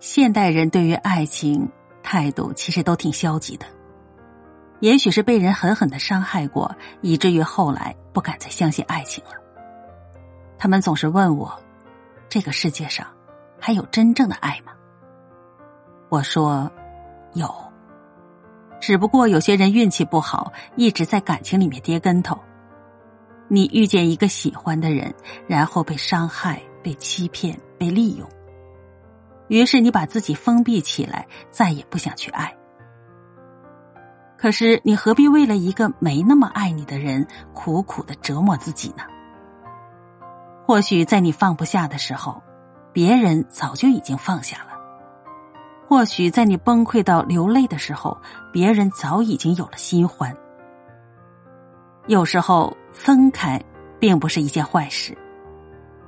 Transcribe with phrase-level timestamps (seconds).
[0.00, 1.68] 现代人对于爱情
[2.02, 3.66] 态度其实都挺消极的，
[4.80, 9.30] 也许是被人狠狠的伤害过，以至于后来不敢再相信爱情了。
[10.56, 11.52] 他们总是问我
[12.28, 13.06] ：“这个世界上
[13.60, 14.72] 还有真正的爱吗？”
[16.08, 16.70] 我说
[17.34, 17.52] ：“有，
[18.80, 22.38] 只不过有些人运气不好，一直在感情里面跌跟头。
[23.48, 25.12] 你遇见一个喜欢的人，
[25.48, 28.28] 然后被伤害、被欺骗、被利用。”
[29.48, 32.54] 于是你把自己封闭起来，再也不想去爱。
[34.36, 39.02] 可是你何必为了一个没那么爱你的人苦苦的折磨自己呢？
[40.64, 42.40] 或许在你放不下的时候，
[42.92, 44.78] 别人早就已经放下了；
[45.88, 48.16] 或许在你崩溃到流泪的时候，
[48.52, 50.36] 别人早已经有了新欢。
[52.06, 53.60] 有时候分开
[53.98, 55.16] 并不是一件坏事，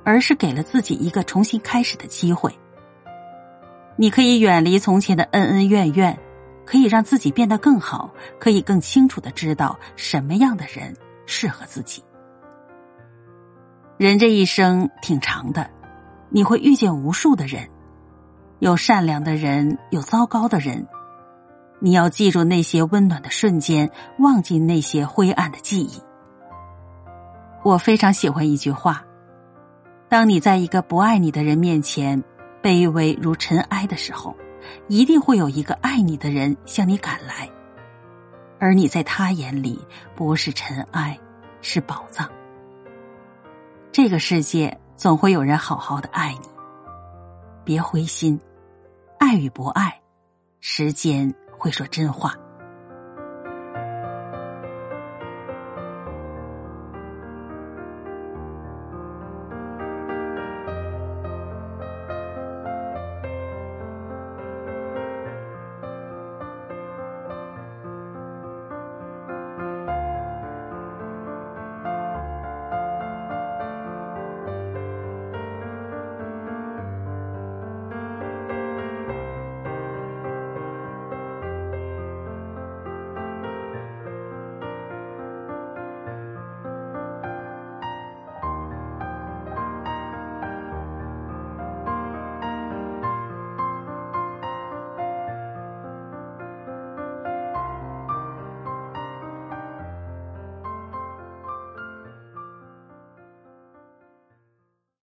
[0.05, 2.55] 而是给了自己一个重新开始的机会。
[4.01, 6.17] 你可以远离从前的恩恩怨怨，
[6.65, 12.03] 可以让自己变得更好，可以更清楚的知道什么样的人适合自己。
[13.97, 15.69] 人这一生挺长的，
[16.29, 17.69] 你会遇见无数的人，
[18.57, 20.87] 有善良的人，有糟糕的人。
[21.79, 26.01] 你要记住那些温暖的瞬间，忘记那些灰暗的记忆。
[27.63, 29.05] 我非常喜欢一句话：
[30.09, 32.23] 当你在一个不爱你的人面前。
[32.61, 34.35] 卑微如尘埃的时候，
[34.87, 37.49] 一定会有一个爱你的人向你赶来，
[38.59, 39.79] 而你在他眼里
[40.15, 41.17] 不是尘埃，
[41.61, 42.29] 是宝藏。
[43.91, 46.47] 这个世界总会有人好好的爱你，
[47.65, 48.39] 别灰心，
[49.19, 49.99] 爱与不爱，
[50.59, 52.35] 时间会说真话。